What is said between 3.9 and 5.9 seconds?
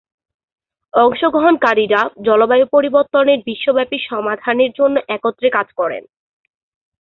সমাধানের জন্য একত্রে কাজ